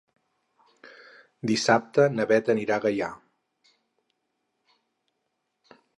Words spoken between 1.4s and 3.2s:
Dissabte na Beth anirà a Gaià.